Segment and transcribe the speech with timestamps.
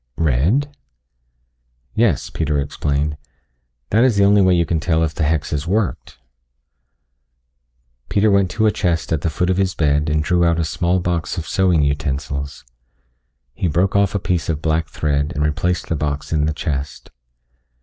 [0.17, 0.75] "Red?"
[1.93, 3.17] "Yes," Peter explained,
[3.91, 6.17] "That is the only way you can tell if the hex has worked."
[8.09, 10.65] Peter went to a chest at the foot of his bed and drew out a
[10.65, 12.65] small box of sewing utensils.
[13.53, 17.11] He broke off a piece of black thread and replaced the box in the chest.